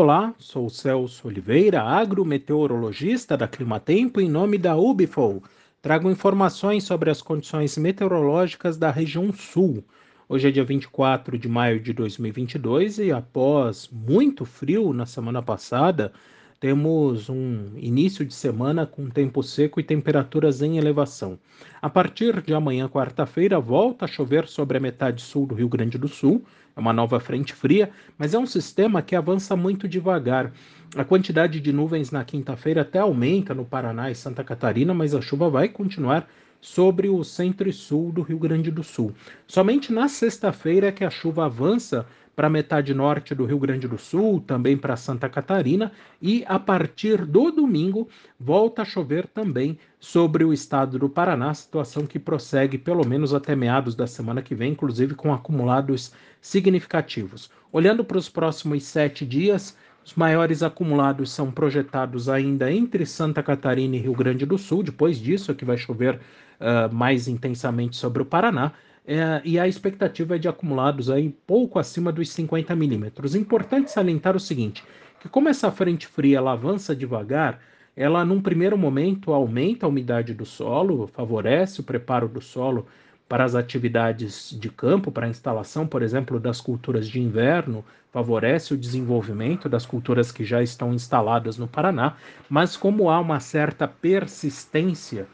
[0.00, 5.42] Olá, sou Celso Oliveira, agrometeorologista da Climatempo, em nome da Ubifol.
[5.82, 9.84] Trago informações sobre as condições meteorológicas da região sul.
[10.28, 16.12] Hoje é dia 24 de maio de 2022 e após muito frio na semana passada,
[16.60, 21.38] temos um início de semana com tempo seco e temperaturas em elevação.
[21.80, 25.96] A partir de amanhã, quarta-feira, volta a chover sobre a metade sul do Rio Grande
[25.96, 26.44] do Sul.
[26.74, 30.52] É uma nova frente fria, mas é um sistema que avança muito devagar.
[30.96, 35.20] A quantidade de nuvens na quinta-feira até aumenta no Paraná e Santa Catarina, mas a
[35.20, 36.26] chuva vai continuar
[36.60, 39.12] sobre o centro e sul do Rio Grande do Sul.
[39.46, 43.86] Somente na sexta-feira é que a chuva avança para a metade norte do Rio Grande
[43.86, 49.76] do Sul, também para Santa Catarina, e a partir do domingo volta a chover também
[50.00, 54.54] sobre o estado do Paraná, situação que prossegue pelo menos até meados da semana que
[54.54, 57.50] vem, inclusive com acumulados significativos.
[57.72, 59.76] Olhando para os próximos sete dias,
[60.08, 64.82] os maiores acumulados são projetados ainda entre Santa Catarina e Rio Grande do Sul.
[64.82, 68.72] Depois disso, é que vai chover uh, mais intensamente sobre o Paraná
[69.06, 73.34] é, e a expectativa é de acumulados aí pouco acima dos 50 milímetros.
[73.34, 74.82] Importante salientar o seguinte,
[75.20, 77.60] que como essa frente fria ela avança devagar,
[77.94, 82.86] ela num primeiro momento aumenta a umidade do solo, favorece o preparo do solo
[83.28, 88.72] para as atividades de campo, para a instalação, por exemplo, das culturas de inverno, favorece
[88.72, 92.16] o desenvolvimento das culturas que já estão instaladas no Paraná,
[92.48, 95.26] mas como há uma certa persistência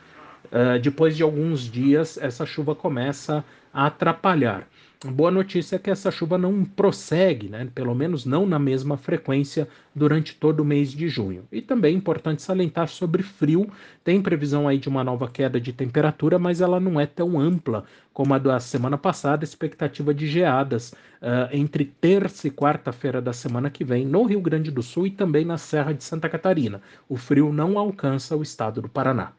[0.54, 4.68] Uh, depois de alguns dias, essa chuva começa a atrapalhar.
[5.12, 7.68] Boa notícia é que essa chuva não prossegue, né?
[7.74, 11.46] pelo menos não na mesma frequência durante todo o mês de junho.
[11.52, 13.70] E também é importante salientar sobre frio,
[14.02, 17.84] tem previsão aí de uma nova queda de temperatura, mas ela não é tão ampla
[18.14, 23.68] como a da semana passada, expectativa de geadas uh, entre terça e quarta-feira da semana
[23.68, 26.80] que vem no Rio Grande do Sul e também na Serra de Santa Catarina.
[27.06, 29.34] O frio não alcança o estado do Paraná.